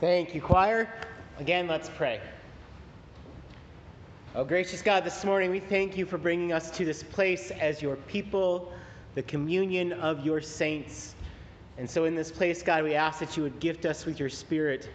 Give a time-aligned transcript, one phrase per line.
[0.00, 0.88] Thank you, choir.
[1.38, 2.22] Again, let's pray.
[4.34, 7.82] Oh, gracious God, this morning we thank you for bringing us to this place as
[7.82, 8.72] your people,
[9.14, 11.14] the communion of your saints.
[11.76, 14.30] And so, in this place, God, we ask that you would gift us with your
[14.30, 14.88] spirit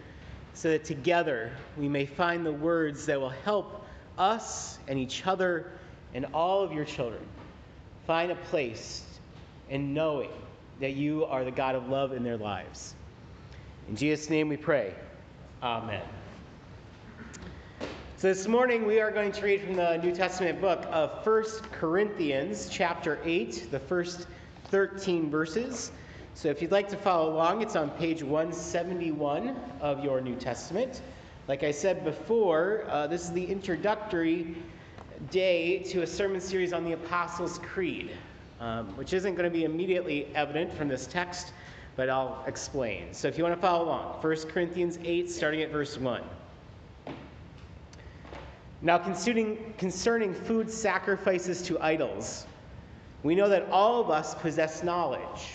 [0.56, 3.86] so that together we may find the words that will help
[4.18, 5.70] us and each other
[6.16, 7.22] and all of your children
[8.08, 9.04] find a place
[9.70, 10.32] in knowing
[10.80, 12.95] that you are the God of love in their lives.
[13.88, 14.96] In Jesus' name we pray.
[15.62, 16.02] Amen.
[18.18, 21.72] So this morning we are going to read from the New Testament book of First
[21.72, 24.26] Corinthians, chapter 8, the first
[24.70, 25.92] 13 verses.
[26.34, 31.04] So if you'd like to follow along, it's on page 171 of your New Testament.
[31.48, 34.56] Like I said before, uh, this is the introductory
[35.30, 38.10] day to a sermon series on the Apostles' Creed,
[38.60, 41.54] um, which isn't going to be immediately evident from this text,
[41.96, 43.14] but I'll explain.
[43.14, 46.22] So if you want to follow along, 1 Corinthians 8, starting at verse 1.
[48.82, 52.46] Now, concerning, concerning food sacrifices to idols,
[53.24, 55.54] we know that all of us possess knowledge.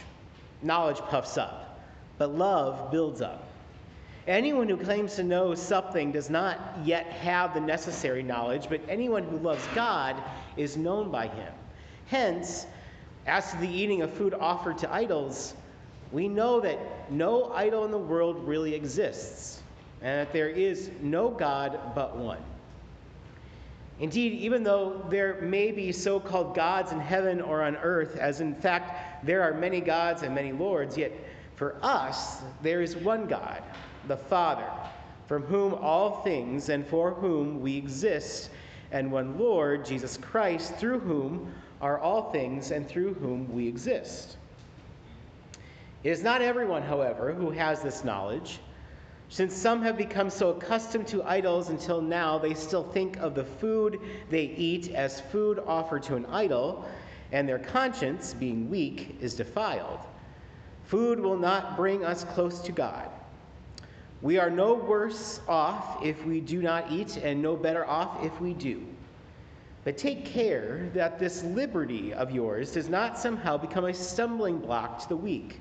[0.63, 1.81] Knowledge puffs up,
[2.19, 3.47] but love builds up.
[4.27, 9.25] Anyone who claims to know something does not yet have the necessary knowledge, but anyone
[9.25, 10.17] who loves God
[10.57, 11.53] is known by him.
[12.07, 12.67] Hence,
[13.27, 15.55] as to the eating of food offered to idols,
[16.13, 19.63] we know that no idol in the world really exists,
[20.03, 22.43] and that there is no God but one.
[24.01, 28.41] Indeed, even though there may be so called gods in heaven or on earth, as
[28.41, 31.13] in fact there are many gods and many lords, yet
[31.55, 33.63] for us there is one God,
[34.09, 34.65] the Father,
[35.29, 38.51] from whom all things and for whom we exist,
[38.91, 44.39] and one Lord, Jesus Christ, through whom are all things and through whom we exist.
[46.03, 48.61] It is not everyone, however, who has this knowledge.
[49.29, 53.45] Since some have become so accustomed to idols until now, they still think of the
[53.45, 56.87] food they eat as food offered to an idol,
[57.33, 60.01] and their conscience, being weak, is defiled.
[60.87, 63.09] Food will not bring us close to God.
[64.23, 68.41] We are no worse off if we do not eat, and no better off if
[68.41, 68.85] we do.
[69.85, 75.01] But take care that this liberty of yours does not somehow become a stumbling block
[75.03, 75.61] to the weak.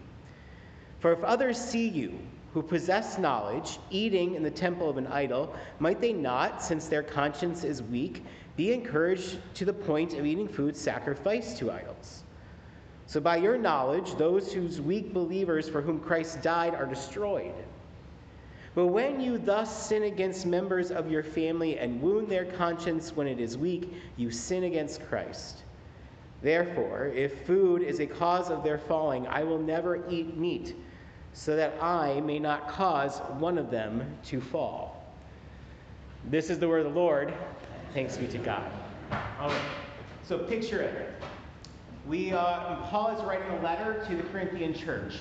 [1.00, 2.20] For if others see you,
[2.54, 7.04] who possess knowledge, eating in the temple of an idol, might they not, since their
[7.04, 8.26] conscience is weak,
[8.58, 12.24] be encouraged to the point of eating food sacrificed to idols?
[13.06, 17.54] So by your knowledge, those whose weak believers for whom Christ died are destroyed.
[18.76, 23.28] But when you thus sin against members of your family and wound their conscience when
[23.28, 25.64] it is weak, you sin against Christ.
[26.42, 30.76] Therefore, if food is a cause of their falling, I will never eat meat
[31.40, 35.06] so that I may not cause one of them to fall.
[36.26, 37.34] This is the word of the Lord.
[37.94, 38.70] Thanks be to God.
[40.28, 41.14] So picture it.
[42.06, 45.20] We, uh, Paul is writing a letter to the Corinthian church,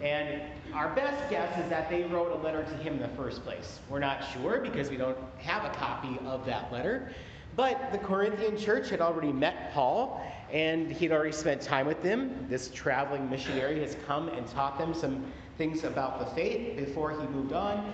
[0.00, 0.42] and
[0.74, 3.80] our best guess is that they wrote a letter to him in the first place.
[3.88, 7.12] We're not sure because we don't have a copy of that letter.
[7.56, 12.46] But the Corinthian church had already met Paul, and he'd already spent time with them.
[12.48, 15.24] This traveling missionary has come and taught them some
[15.58, 17.92] things about the faith before he moved on.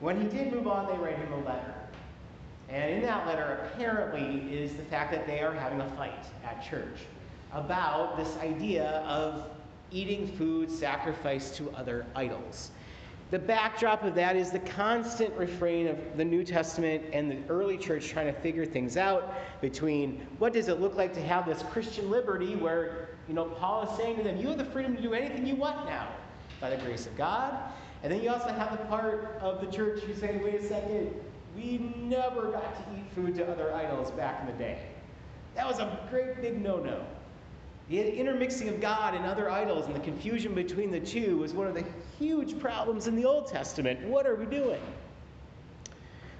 [0.00, 1.74] When he did move on, they write him a letter.
[2.70, 6.64] And in that letter, apparently, is the fact that they are having a fight at
[6.68, 6.98] church
[7.52, 9.50] about this idea of
[9.92, 12.70] eating food sacrificed to other idols.
[13.30, 17.76] The backdrop of that is the constant refrain of the New Testament and the early
[17.76, 21.62] church trying to figure things out between what does it look like to have this
[21.70, 25.02] Christian liberty where, you know, Paul is saying to them, you have the freedom to
[25.02, 26.08] do anything you want now
[26.60, 27.56] by the grace of God.
[28.02, 31.14] And then you also have the part of the church who say, wait a second,
[31.56, 34.78] we never got to eat food to other idols back in the day.
[35.54, 37.04] That was a great big no no.
[37.88, 41.66] The intermixing of God and other idols and the confusion between the two was one
[41.66, 41.84] of the
[42.18, 44.00] huge problems in the Old Testament.
[44.08, 44.80] What are we doing?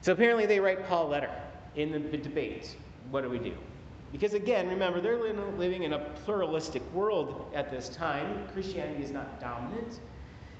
[0.00, 1.30] So apparently they write Paul a letter
[1.76, 2.76] in the debate.
[3.10, 3.54] What do we do?
[4.14, 5.18] Because again, remember, they're
[5.58, 8.46] living in a pluralistic world at this time.
[8.52, 9.98] Christianity is not dominant.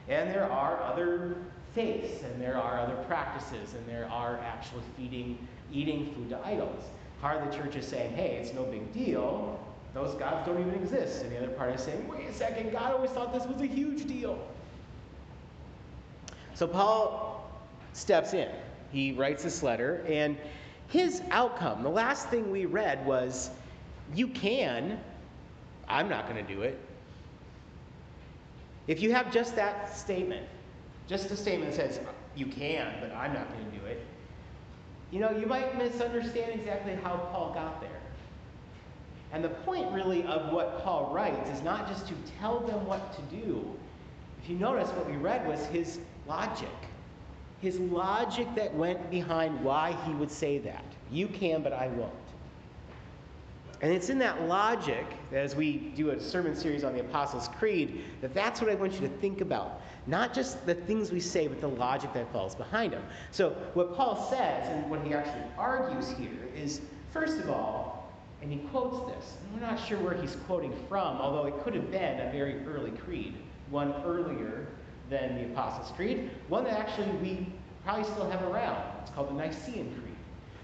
[0.09, 1.37] And there are other
[1.73, 5.39] faiths, and there are other practices, and there are actually feeding,
[5.73, 6.83] eating food to idols.
[7.21, 9.65] Part of the church is saying, hey, it's no big deal.
[9.95, 11.23] Those gods don't even exist.
[11.23, 13.67] And the other part is saying, wait a second, God always thought this was a
[13.67, 14.37] huge deal.
[16.55, 17.49] So Paul
[17.93, 18.51] steps in.
[18.91, 20.37] He writes this letter, and
[20.89, 23.51] his outcome, the last thing we read was,
[24.15, 25.01] you can,
[25.89, 26.79] I'm not going to do it.
[28.87, 30.47] If you have just that statement,
[31.09, 32.01] just a statement that says,
[32.37, 34.05] you can, but I'm not going to do it,
[35.11, 37.91] you know, you might misunderstand exactly how Paul got there.
[39.33, 43.13] And the point really of what Paul writes is not just to tell them what
[43.15, 43.65] to do.
[44.43, 46.69] If you notice, what we read was his logic.
[47.65, 50.85] His logic that went behind why he would say that.
[51.11, 52.13] You can, but I won't.
[53.81, 58.05] And it's in that logic, as we do a sermon series on the Apostles' Creed,
[58.21, 59.81] that that's what I want you to think about.
[60.07, 63.03] Not just the things we say, but the logic that falls behind them.
[63.31, 66.83] So, what Paul says, and what he actually argues here, is
[67.15, 68.13] first of all,
[68.43, 69.39] and he quotes this.
[69.41, 72.63] And we're not sure where he's quoting from, although it could have been a very
[72.67, 73.33] early creed,
[73.71, 74.67] one earlier
[75.11, 77.47] than the Apostles' Creed, one that actually we
[77.85, 78.83] probably still have around.
[79.03, 80.17] It's called the Nicene Creed.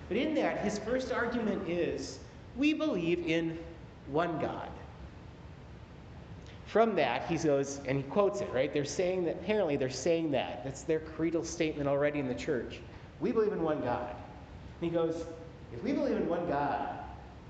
[0.08, 2.18] But in that, his first argument is
[2.56, 3.58] we believe in
[4.08, 4.68] one God.
[6.66, 8.72] From that, he goes, and he quotes it, right?
[8.72, 10.62] They're saying that, apparently, they're saying that.
[10.62, 12.78] That's their creedal statement already in the church.
[13.18, 14.14] We believe in one God.
[14.80, 15.24] And he goes,
[15.72, 16.98] if we believe in one God,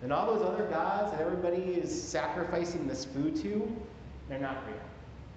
[0.01, 3.71] then all those other gods that everybody is sacrificing this food to,
[4.29, 4.77] they're not real.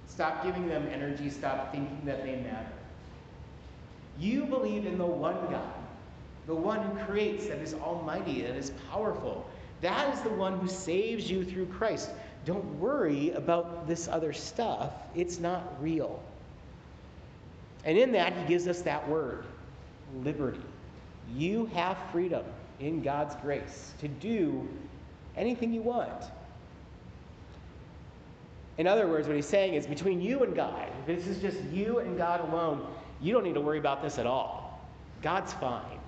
[0.07, 1.29] Stop giving them energy.
[1.29, 2.67] Stop thinking that they matter.
[4.19, 5.73] You believe in the one God,
[6.45, 9.45] the one who creates, that is almighty, that is powerful.
[9.81, 12.09] That is the one who saves you through Christ.
[12.45, 16.21] Don't worry about this other stuff, it's not real.
[17.85, 19.45] And in that, he gives us that word
[20.23, 20.61] liberty.
[21.35, 22.45] You have freedom
[22.79, 24.67] in God's grace to do
[25.35, 26.23] anything you want.
[28.77, 31.99] In other words, what he's saying is between you and God, this is just you
[31.99, 32.87] and God alone,
[33.21, 34.81] you don't need to worry about this at all.
[35.21, 35.99] God's fine.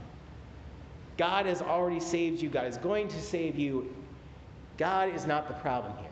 [1.17, 3.93] God has already saved you, God is going to save you.
[4.77, 6.09] God is not the problem here.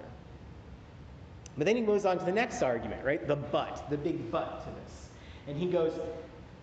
[1.57, 3.27] But then he moves on to the next argument, right?
[3.27, 5.09] The but, the big but to this.
[5.47, 5.99] And he goes,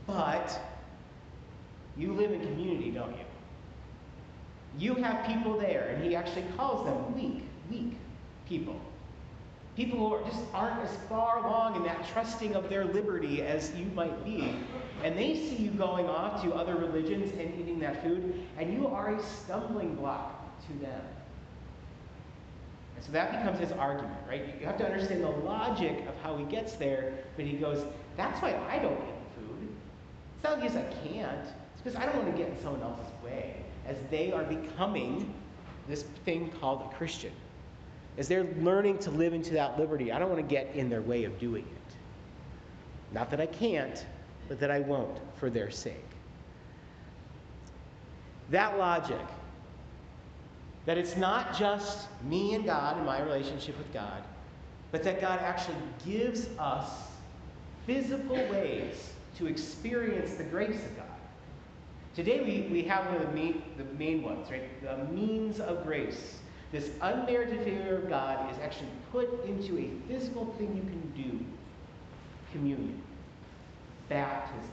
[0.06, 0.58] But
[1.96, 3.24] you live in community, don't you?
[4.78, 7.96] You have people there, and he actually calls them weak, weak
[8.48, 8.80] people.
[9.80, 13.74] People who are, just aren't as far along in that trusting of their liberty as
[13.74, 14.54] you might be.
[15.02, 18.88] And they see you going off to other religions and eating that food, and you
[18.88, 21.00] are a stumbling block to them.
[22.94, 24.54] And so that becomes his argument, right?
[24.60, 27.82] You have to understand the logic of how he gets there, but he goes,
[28.18, 29.68] that's why I don't eat food.
[30.34, 33.10] It's not because I can't, it's because I don't want to get in someone else's
[33.24, 35.32] way as they are becoming
[35.88, 37.32] this thing called a Christian.
[38.20, 41.00] As they're learning to live into that liberty, I don't want to get in their
[41.00, 41.94] way of doing it.
[43.14, 44.04] Not that I can't,
[44.46, 46.04] but that I won't for their sake.
[48.50, 49.24] That logic,
[50.84, 54.22] that it's not just me and God and my relationship with God,
[54.92, 56.90] but that God actually gives us
[57.86, 61.06] physical ways to experience the grace of God.
[62.14, 64.82] Today we, we have one of the main, the main ones, right?
[64.82, 66.34] The means of grace.
[66.72, 71.44] This unmerited favor of God is actually put into a physical thing you can do
[72.52, 73.00] communion,
[74.08, 74.70] baptism.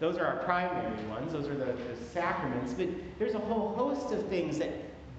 [0.00, 4.12] Those are our primary ones, those are the, the sacraments, but there's a whole host
[4.12, 4.70] of things that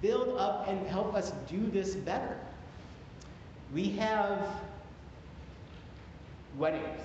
[0.02, 2.36] build up and help us do this better.
[3.72, 4.46] We have
[6.58, 7.00] weddings.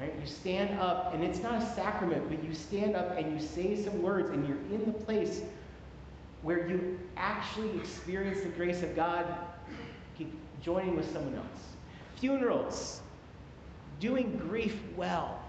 [0.00, 0.12] Right?
[0.20, 3.82] You stand up, and it's not a sacrament, but you stand up and you say
[3.82, 5.42] some words, and you're in the place
[6.42, 9.26] where you actually experience the grace of God
[10.62, 11.74] joining with someone else.
[12.16, 13.00] Funerals,
[14.00, 15.40] doing grief well.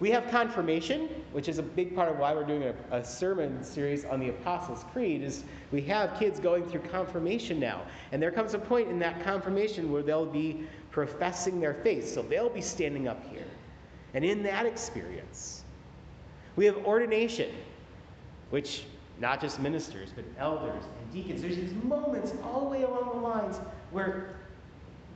[0.00, 3.62] We have confirmation, which is a big part of why we're doing a, a, sermon
[3.62, 7.82] series on the Apostles' Creed, is we have kids going through confirmation now.
[8.10, 12.12] And there comes a point in that confirmation where they'll be professing their faith.
[12.12, 13.46] So they'll be standing up here.
[14.14, 15.62] And in that experience,
[16.56, 17.50] we have ordination,
[18.50, 18.84] which
[19.18, 21.42] not just ministers, but elders and deacons.
[21.42, 23.56] There's these moments all the way along the lines
[23.90, 24.36] where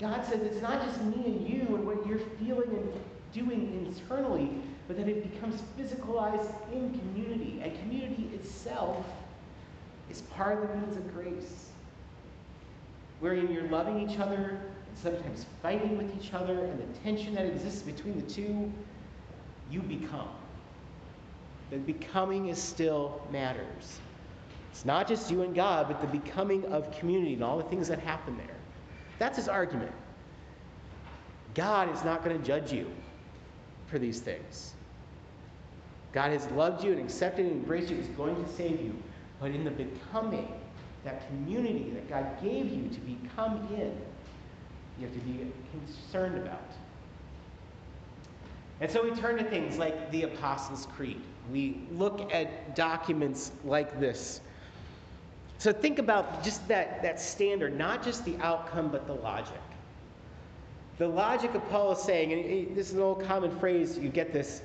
[0.00, 2.92] God says it's not just me and you and what you're feeling and
[3.32, 4.50] doing internally,
[4.86, 7.60] but that it becomes physicalized in community.
[7.62, 9.04] And community itself
[10.10, 11.70] is part of the means of grace,
[13.20, 17.46] wherein you're loving each other and sometimes fighting with each other, and the tension that
[17.46, 18.72] exists between the two,
[19.70, 20.28] you become.
[21.70, 24.00] The becoming is still matters.
[24.70, 27.88] It's not just you and God, but the becoming of community and all the things
[27.88, 28.56] that happen there.
[29.18, 29.92] That's his argument.
[31.54, 32.90] God is not going to judge you
[33.86, 34.74] for these things.
[36.12, 38.94] God has loved you and accepted and embraced you, He's going to save you.
[39.40, 40.52] But in the becoming,
[41.04, 43.96] that community that God gave you to become in,
[44.98, 46.70] you have to be concerned about.
[48.80, 51.20] And so we turn to things like the Apostles' Creed.
[51.50, 54.40] We look at documents like this.
[55.58, 59.60] So think about just that, that standard, not just the outcome, but the logic.
[60.98, 64.32] The logic of Paul is saying, and this is an old common phrase, you get
[64.32, 64.62] this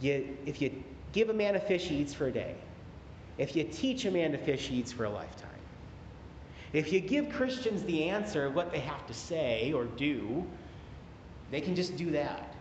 [0.00, 0.82] you, if you
[1.12, 2.54] give a man a fish, he eats for a day.
[3.38, 5.50] If you teach a man to fish, he eats for a lifetime.
[6.72, 10.44] If you give Christians the answer of what they have to say or do,
[11.50, 12.55] they can just do that.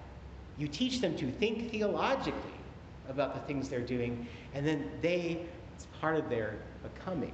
[0.58, 2.42] You teach them to think theologically
[3.10, 5.46] about the things they're doing, and then they,
[5.76, 7.34] it's part of their becoming.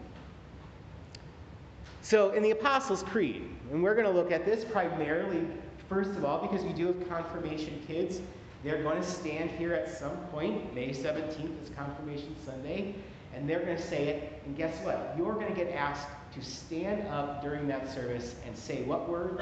[2.01, 5.46] So, in the Apostles' Creed, and we're going to look at this primarily,
[5.88, 8.22] first of all, because we do have confirmation kids.
[8.63, 10.74] They're going to stand here at some point.
[10.74, 12.96] May 17th is Confirmation Sunday,
[13.36, 14.42] and they're going to say it.
[14.46, 15.13] And guess what?
[15.18, 19.38] You're going to get asked to stand up during that service and say what word?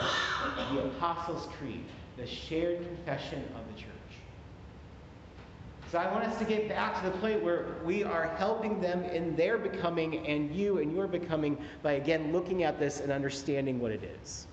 [0.71, 1.83] the Apostles' Creed,
[2.19, 3.89] the shared confession of the church.
[5.91, 9.03] So I want us to get back to the point where we are helping them
[9.05, 13.79] in their becoming and you and your becoming by again looking at this and understanding
[13.79, 14.47] what it is.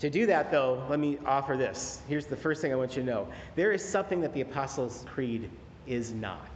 [0.00, 2.00] To do that, though, let me offer this.
[2.08, 5.04] Here's the first thing I want you to know there is something that the Apostles'
[5.08, 5.50] Creed
[5.86, 6.50] is not.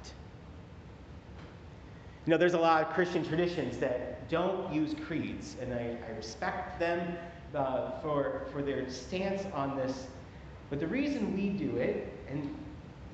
[2.26, 6.16] You know, there's a lot of Christian traditions that don't use creeds, and I, I
[6.16, 7.16] respect them
[7.54, 10.06] uh, for, for their stance on this.
[10.68, 12.54] But the reason we do it, and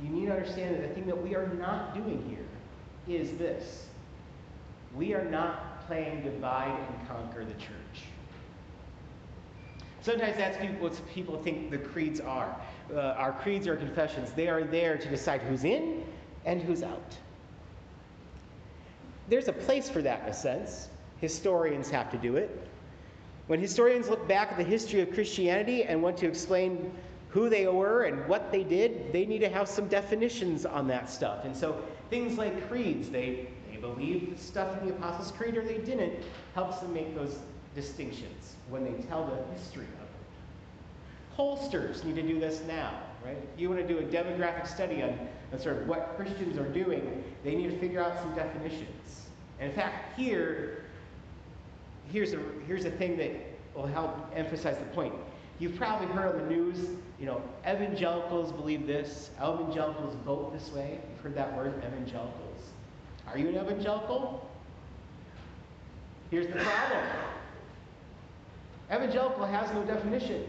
[0.03, 3.87] you need to understand that the thing that we are not doing here is this
[4.95, 8.05] we are not playing divide and conquer the church.
[10.01, 12.55] Sometimes that's what people think the creeds are.
[12.95, 14.33] Uh, our creeds are confessions.
[14.33, 16.05] They are there to decide who's in
[16.45, 17.17] and who's out.
[19.29, 20.89] There's a place for that in a sense.
[21.21, 22.69] Historians have to do it.
[23.47, 26.93] When historians look back at the history of Christianity and want to explain
[27.29, 31.09] who they were and what they did, they need to have some definitions on that
[31.09, 31.45] stuff.
[31.45, 35.65] And so things like creeds, they, they believed the stuff in the Apostles' Creed or
[35.65, 36.15] they didn't,
[36.55, 37.39] helps them make those
[37.75, 41.37] distinctions when they tell the history of it.
[41.37, 43.37] Pollsters need to do this now, right?
[43.55, 45.19] If you want to do a demographic study on,
[45.53, 49.27] on sort of what Christians are doing, they need to figure out some definitions.
[49.61, 50.85] And in fact, here,
[52.13, 53.31] here's a, here's a thing that
[53.75, 55.15] will help emphasize the point.
[55.59, 56.79] You've probably heard on the news,
[57.19, 60.99] you know, evangelicals believe this, evangelicals vote this way.
[61.11, 62.61] You've heard that word, evangelicals.
[63.27, 64.49] Are you an evangelical?
[66.31, 67.05] Here's the problem
[68.93, 70.45] evangelical has no definition.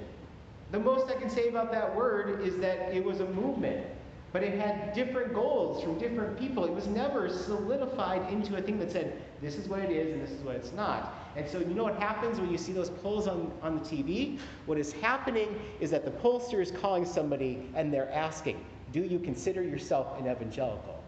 [0.71, 3.85] The most I can say about that word is that it was a movement,
[4.33, 6.65] but it had different goals from different people.
[6.65, 10.21] It was never solidified into a thing that said, this is what it is and
[10.21, 11.13] this is what it's not.
[11.35, 14.39] And so you know what happens when you see those polls on, on the TV?
[14.65, 19.19] What is happening is that the pollster is calling somebody and they're asking, do you
[19.19, 21.03] consider yourself an evangelical?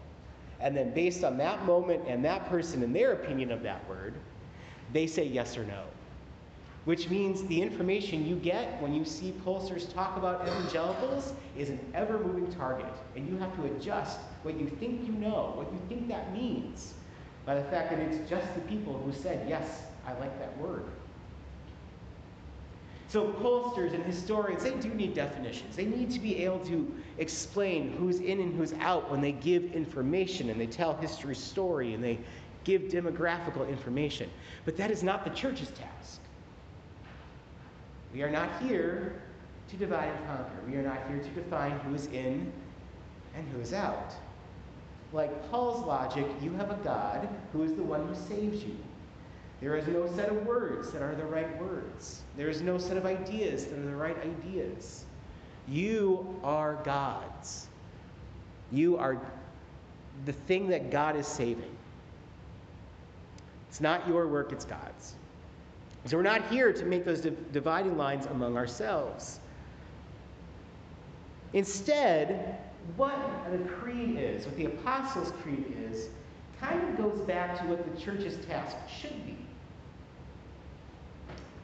[0.60, 4.14] And then based on that moment and that person and their opinion of that word,
[4.92, 5.82] they say yes or no.
[6.84, 11.78] Which means the information you get when you see pollsters talk about evangelicals is an
[11.94, 12.92] ever moving target.
[13.16, 16.94] And you have to adjust what you think you know, what you think that means,
[17.50, 20.84] by the fact that it's just the people who said, yes, I like that word.
[23.08, 25.74] So pollsters and historians, they do need definitions.
[25.74, 29.64] They need to be able to explain who's in and who's out when they give
[29.72, 32.20] information and they tell history story and they
[32.62, 34.30] give demographical information.
[34.64, 36.20] But that is not the church's task.
[38.14, 39.22] We are not here
[39.70, 40.62] to divide and conquer.
[40.68, 42.52] We are not here to define who is in
[43.34, 44.14] and who is out.
[45.12, 48.76] Like Paul's logic, you have a God who is the one who saves you.
[49.60, 52.22] There is no set of words that are the right words.
[52.36, 55.04] There is no set of ideas that are the right ideas.
[55.68, 57.66] You are God's.
[58.72, 59.20] You are
[60.24, 61.76] the thing that God is saving.
[63.68, 65.14] It's not your work, it's God's.
[66.06, 69.40] So we're not here to make those dividing lines among ourselves.
[71.52, 72.58] Instead,
[72.96, 73.18] what
[73.50, 76.08] the creed is, what the Apostles' Creed is,
[76.60, 79.36] kind of goes back to what the church's task should be.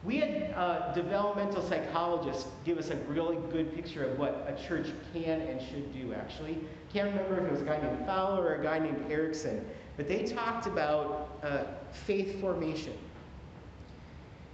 [0.05, 4.87] We had uh, developmental psychologists give us a really good picture of what a church
[5.13, 6.59] can and should do, actually.
[6.93, 9.65] Can't remember if it was a guy named Fowler or a guy named Erikson,
[9.97, 12.93] but they talked about uh, faith formation.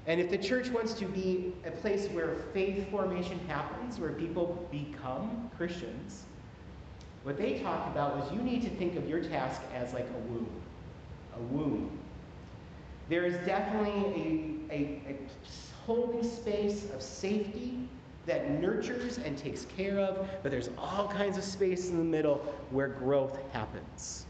[0.07, 4.67] And if the church wants to be a place where faith formation happens, where people
[4.71, 6.25] become Christians,
[7.25, 10.33] what they talked about was you need to think of your task as like a
[10.33, 10.51] womb.
[11.37, 11.99] A womb.
[13.09, 15.17] There is definitely a, a, a
[15.87, 17.79] holding space of safety
[18.27, 22.37] that nurtures and takes care of, but there's all kinds of space in the middle
[22.71, 24.27] where growth happens.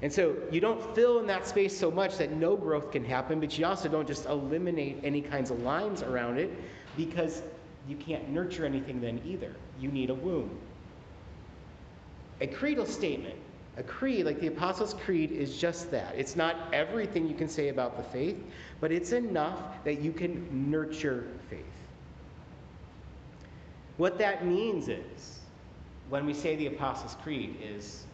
[0.00, 3.40] And so you don't fill in that space so much that no growth can happen,
[3.40, 6.50] but you also don't just eliminate any kinds of lines around it
[6.96, 7.42] because
[7.88, 9.54] you can't nurture anything then either.
[9.80, 10.56] You need a womb.
[12.40, 13.36] A creedal statement,
[13.76, 16.14] a creed like the Apostles' Creed, is just that.
[16.16, 18.36] It's not everything you can say about the faith,
[18.80, 21.64] but it's enough that you can nurture faith.
[23.96, 25.40] What that means is,
[26.08, 28.06] when we say the Apostles' Creed, is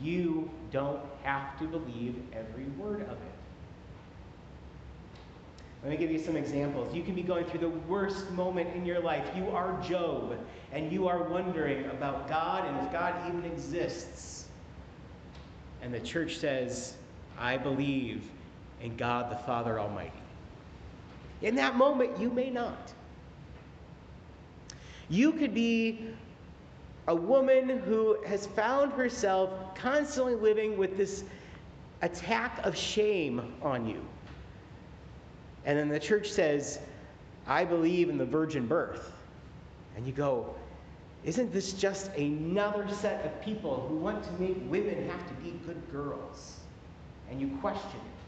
[0.00, 3.39] you don't have to believe every word of it.
[5.82, 6.94] Let me give you some examples.
[6.94, 9.26] You can be going through the worst moment in your life.
[9.34, 10.36] You are Job,
[10.72, 14.46] and you are wondering about God and if God even exists.
[15.80, 16.96] And the church says,
[17.38, 18.22] I believe
[18.82, 20.12] in God the Father Almighty.
[21.40, 22.92] In that moment, you may not.
[25.08, 26.10] You could be
[27.08, 31.24] a woman who has found herself constantly living with this
[32.02, 34.06] attack of shame on you.
[35.64, 36.78] And then the church says,
[37.46, 39.12] I believe in the virgin birth.
[39.96, 40.54] And you go,
[41.24, 45.50] isn't this just another set of people who want to make women have to be
[45.66, 46.60] good girls?
[47.30, 48.20] And you question it.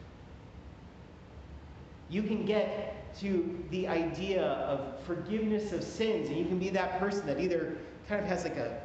[2.12, 6.99] You can get to the idea of forgiveness of sins, and you can be that
[6.99, 8.81] person that either kind of has like a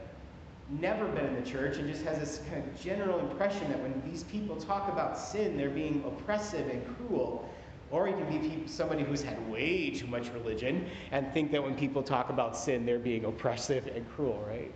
[0.70, 4.01] never been in the church and just has this kind of general impression that when
[4.10, 7.50] these people talk about sin, they're being oppressive and cruel.
[7.89, 11.75] Or you can be somebody who's had way too much religion and think that when
[11.75, 14.72] people talk about sin, they're being oppressive and cruel, right?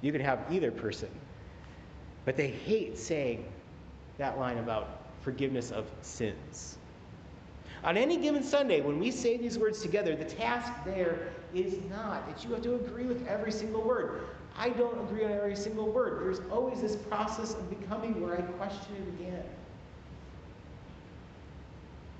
[0.00, 1.08] You can have either person.
[2.24, 3.46] But they hate saying
[4.18, 6.78] that line about forgiveness of sins.
[7.84, 12.26] On any given Sunday, when we say these words together, the task there is not
[12.26, 14.22] that you have to agree with every single word.
[14.56, 16.22] I don't agree on every single word.
[16.22, 19.44] There's always this process of becoming where I question it again.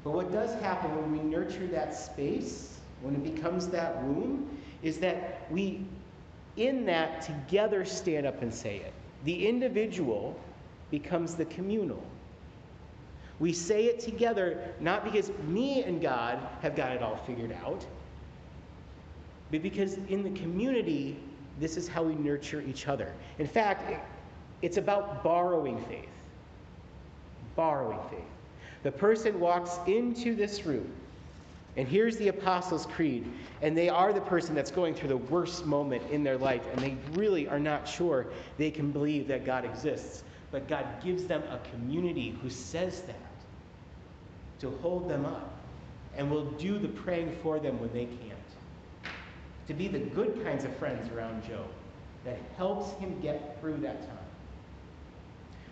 [0.05, 4.99] But what does happen when we nurture that space, when it becomes that womb, is
[4.99, 5.87] that we,
[6.57, 8.93] in that, together stand up and say it.
[9.25, 10.39] The individual
[10.91, 12.03] becomes the communal.
[13.41, 17.85] We say it together not because me and God have got it all figured out,
[19.51, 21.19] but because in the community,
[21.59, 23.13] this is how we nurture each other.
[23.39, 23.93] In fact,
[24.63, 26.09] it's about borrowing faith.
[27.57, 28.34] Borrowing faith.
[28.85, 30.93] The person walks into this room,
[31.77, 33.27] and here's the Apostles' Creed,
[33.63, 36.83] and they are the person that's going through the worst moment in their life, and
[36.83, 38.27] they really are not sure
[38.59, 40.23] they can believe that God exists.
[40.53, 43.17] But God gives them a community who says that
[44.61, 45.51] to hold them up
[46.17, 48.39] and will do the praying for them when they can't.
[49.67, 51.67] To be the good kinds of friends around Job
[52.25, 54.19] that helps him get through that time.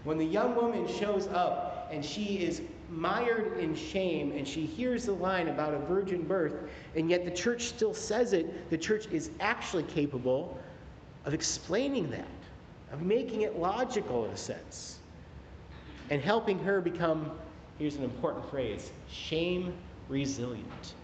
[0.04, 2.62] When the young woman shows up and she is
[2.92, 6.54] mired in shame and she hears the line about a virgin birth,
[6.94, 10.58] and yet the church still says it, the church is actually capable
[11.24, 12.28] of explaining that,
[12.92, 14.98] of making it logical in a sense,
[16.10, 17.30] and helping her become
[17.78, 19.72] here's an important phrase shame
[20.08, 20.94] resilient.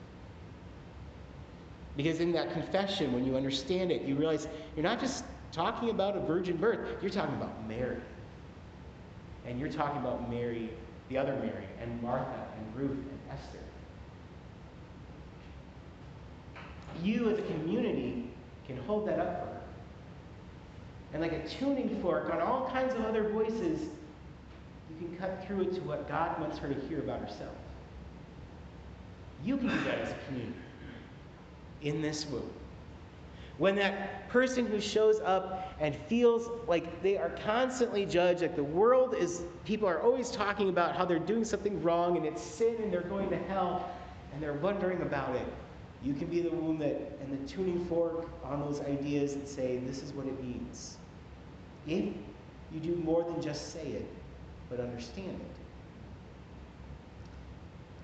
[1.97, 4.47] Because in that confession, when you understand it, you realize
[4.77, 7.97] you're not just talking about a virgin birth, you're talking about Mary.
[9.47, 10.71] And you're talking about Mary,
[11.09, 13.59] the other Mary, and Martha, and Ruth, and Esther.
[17.03, 18.31] You as a community
[18.67, 19.61] can hold that up for her.
[21.13, 23.89] And like a tuning fork on all kinds of other voices,
[24.91, 27.55] you can cut through it to what God wants her to hear about herself.
[29.45, 30.59] You can do that as a community
[31.83, 32.51] in this womb.
[33.59, 38.63] When that person who shows up and feels like they are constantly judged, like the
[38.63, 42.77] world is, people are always talking about how they're doing something wrong and it's sin
[42.81, 43.91] and they're going to hell
[44.33, 45.47] and they're wondering about it.
[46.05, 49.79] You can be the womb that, and the tuning fork on those ideas and say,
[49.79, 50.97] this is what it means.
[51.89, 52.15] If
[52.73, 54.09] you do more than just say it,
[54.71, 55.57] but understand it.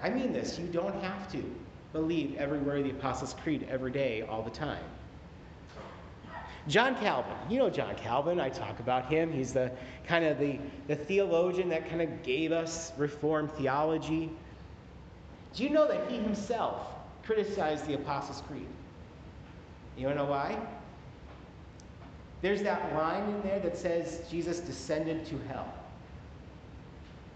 [0.02, 1.44] I mean this, you don't have to
[1.92, 4.82] believe every word of the Apostles' Creed every day, all the time.
[6.66, 9.30] John Calvin, you know John Calvin, I talk about him.
[9.30, 9.70] He's the
[10.06, 14.30] kind of the, the theologian that kind of gave us Reformed theology.
[15.54, 16.86] Do you know that he himself
[17.22, 18.66] criticized the Apostles' Creed?
[19.96, 20.56] You want to know why?
[22.40, 25.72] There's that line in there that says Jesus descended to hell.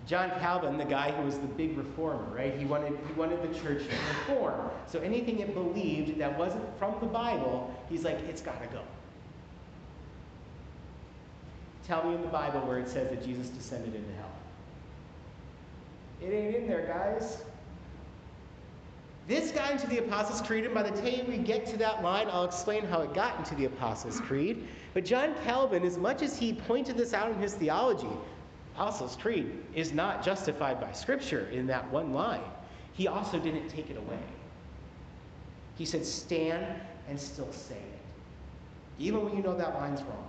[0.06, 2.54] John Calvin, the guy who was the big reformer, right?
[2.54, 3.96] He wanted, he wanted the church to
[4.30, 4.70] reform.
[4.86, 8.80] So anything it believed that wasn't from the Bible, he's like, it's got to go.
[11.88, 14.30] Tell me in the Bible where it says that Jesus descended into hell.
[16.20, 17.38] It ain't in there, guys.
[19.26, 22.28] This got into the Apostles' Creed, and by the time we get to that line,
[22.30, 24.68] I'll explain how it got into the Apostles' Creed.
[24.92, 28.08] But John Calvin, as much as he pointed this out in his theology,
[28.74, 32.44] Apostles' Creed is not justified by Scripture in that one line.
[32.92, 34.18] He also didn't take it away.
[35.76, 36.66] He said, stand
[37.08, 38.00] and still say it,
[38.98, 40.28] even when you know that line's wrong.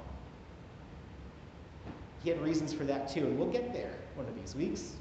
[2.24, 4.94] He had reasons for that too, and we'll get there one of these weeks.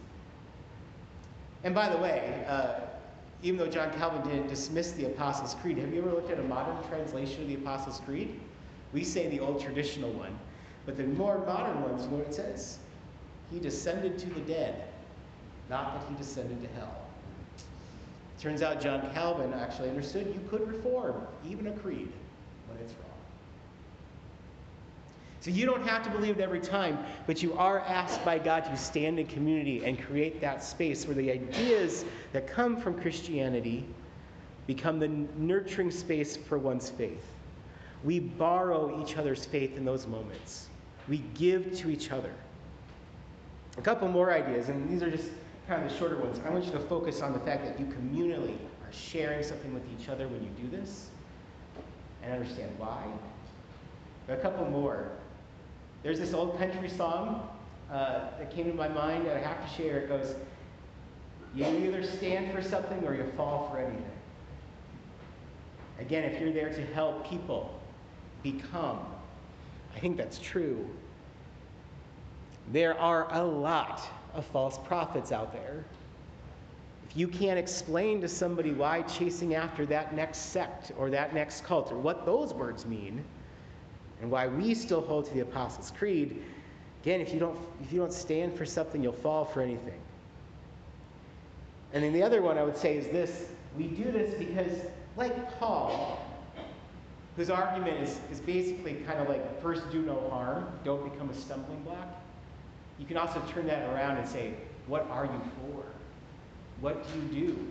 [1.64, 2.80] And by the way, uh,
[3.42, 6.44] even though John Calvin didn't dismiss the Apostles' Creed, have you ever looked at a
[6.44, 8.38] modern translation of the Apostles' Creed?
[8.92, 10.36] We say the old traditional one,
[10.86, 12.78] but the more modern ones, you know what it says?
[13.52, 14.84] He descended to the dead,
[15.68, 16.96] not that he descended to hell.
[18.40, 22.12] Turns out John Calvin actually understood you could reform even a creed
[22.68, 23.07] when it's wrong.
[25.48, 28.66] So you don't have to believe it every time, but you are asked by God
[28.66, 33.86] to stand in community and create that space where the ideas that come from Christianity
[34.66, 37.32] become the nurturing space for one's faith.
[38.04, 40.68] We borrow each other's faith in those moments.
[41.08, 42.34] We give to each other.
[43.78, 45.30] A couple more ideas, and these are just
[45.66, 46.42] kind of the shorter ones.
[46.46, 49.84] I want you to focus on the fact that you communally are sharing something with
[49.98, 51.08] each other when you do this
[52.22, 53.02] and understand why.
[54.26, 55.08] But a couple more.
[56.02, 57.48] There's this old country song
[57.90, 59.98] uh, that came to my mind that I have to share.
[59.98, 60.34] It goes,
[61.54, 64.04] You either stand for something or you fall for anything.
[65.98, 67.80] Again, if you're there to help people
[68.42, 69.00] become,
[69.94, 70.88] I think that's true.
[72.72, 75.84] There are a lot of false prophets out there.
[77.08, 81.64] If you can't explain to somebody why chasing after that next sect or that next
[81.64, 83.24] cult or what those words mean,
[84.20, 86.42] and why we still hold to the Apostles' Creed,
[87.02, 90.00] again, if you don't, if you don't stand for something, you'll fall for anything.
[91.92, 94.72] And then the other one I would say is this we do this because,
[95.16, 96.24] like Paul,
[97.36, 101.34] whose argument is, is basically kind of like first do no harm, don't become a
[101.34, 102.20] stumbling block.
[102.98, 104.54] You can also turn that around and say,
[104.88, 105.84] what are you for?
[106.80, 107.66] What do you do?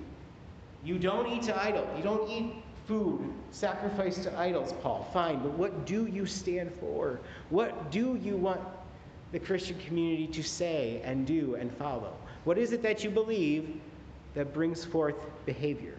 [0.84, 1.86] You don't eat to idol.
[1.98, 2.54] You don't eat
[2.88, 5.08] food sacrifice to idols, Paul.
[5.14, 7.20] Fine, but what do you stand for?
[7.50, 8.62] What do you want
[9.32, 12.14] the Christian community to say and do and follow?
[12.46, 13.80] What is it that you believe
[14.36, 15.96] that brings forth behavior?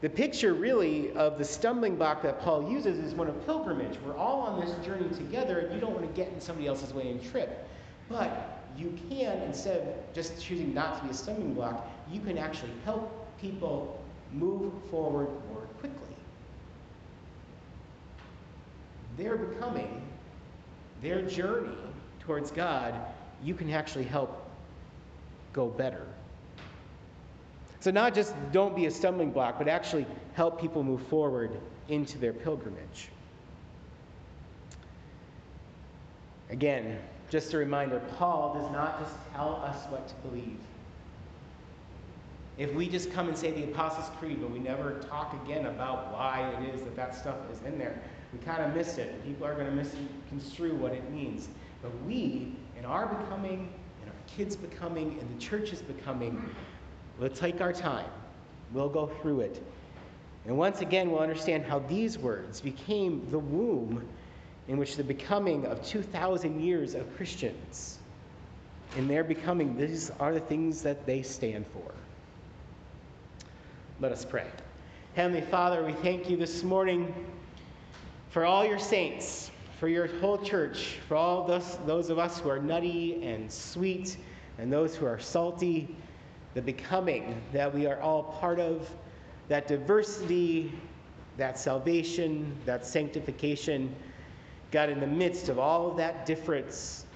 [0.00, 3.98] The picture, really, of the stumbling block that Paul uses is one of pilgrimage.
[4.04, 6.92] We're all on this journey together, and you don't want to get in somebody else's
[6.92, 7.68] way and trip.
[8.08, 12.36] But you can, instead of just choosing not to be a stumbling block, you can
[12.36, 14.01] actually help people
[14.32, 16.16] move forward more quickly.
[19.16, 20.02] Their becoming,
[21.02, 21.76] their journey
[22.20, 22.94] towards God,
[23.42, 24.48] you can actually help
[25.52, 26.06] go better.
[27.80, 31.50] So, not just don't be a stumbling block, but actually help people move forward
[31.88, 33.08] into their pilgrimage.
[36.48, 40.58] Again, just a reminder Paul does not just tell us what to believe.
[42.62, 46.12] If we just come and say the Apostles' Creed, but we never talk again about
[46.12, 48.00] why it is that that stuff is in there,
[48.32, 49.24] we kind of miss it.
[49.24, 51.48] People are going to misconstrue what it means.
[51.82, 56.40] But we, in our becoming, in our kids' becoming, in the church's becoming,
[57.18, 58.08] We'll take our time.
[58.72, 59.60] We'll go through it.
[60.46, 64.08] And once again, we'll understand how these words became the womb
[64.68, 67.98] in which the becoming of 2,000 years of Christians,
[68.96, 71.92] in their becoming, these are the things that they stand for.
[74.02, 74.48] Let us pray.
[75.14, 77.14] Heavenly Father, we thank you this morning
[78.30, 82.48] for all your saints, for your whole church, for all those, those of us who
[82.48, 84.16] are nutty and sweet,
[84.58, 85.94] and those who are salty
[86.54, 88.90] the becoming that we are all part of,
[89.46, 90.72] that diversity,
[91.36, 93.94] that salvation, that sanctification.
[94.72, 97.06] God, in the midst of all of that difference,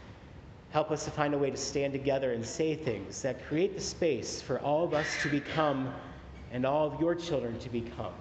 [0.71, 3.83] help us to find a way to stand together and say things that create the
[3.83, 5.93] space for all of us to become
[6.53, 8.13] and all of your children to become.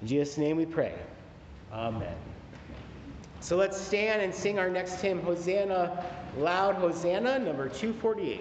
[0.00, 0.94] In Jesus' name we pray.
[1.72, 2.14] Amen.
[3.40, 6.04] So let's stand and sing our next hymn, Hosanna,
[6.36, 8.40] Loud Hosanna, number 248.